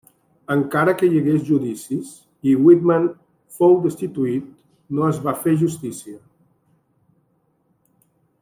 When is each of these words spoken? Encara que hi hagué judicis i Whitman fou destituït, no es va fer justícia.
Encara 0.53 0.93
que 1.01 1.09
hi 1.09 1.19
hagué 1.19 1.33
judicis 1.49 2.09
i 2.51 2.55
Whitman 2.63 3.05
fou 3.59 3.77
destituït, 3.85 4.49
no 5.01 5.07
es 5.11 5.23
va 5.29 5.37
fer 5.45 5.57
justícia. 5.63 6.19